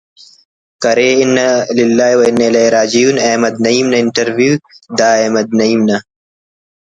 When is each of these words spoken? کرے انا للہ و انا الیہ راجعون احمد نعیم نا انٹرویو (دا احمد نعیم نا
کرے 0.83 1.09
انا 1.21 1.47
للہ 1.77 2.09
و 2.17 2.21
انا 2.29 2.45
الیہ 2.49 2.73
راجعون 2.75 3.15
احمد 3.27 3.55
نعیم 3.65 3.87
نا 3.91 3.97
انٹرویو 4.03 4.53
(دا 4.97 5.09
احمد 5.21 5.47
نعیم 5.59 5.81
نا 5.89 5.97